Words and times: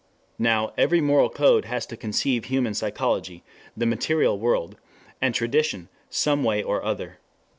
Now 0.39 0.73
every 0.79 0.99
moral 0.99 1.29
code 1.29 1.65
has 1.65 1.85
to 1.85 1.95
conceive 1.95 2.45
human 2.45 2.73
psychology, 2.73 3.43
the 3.77 3.85
material 3.85 4.39
world, 4.39 4.75
and 5.21 5.35
tradition 5.35 5.89
some 6.09 6.43
way 6.43 6.63
or 6.63 6.83
other. 6.83 7.19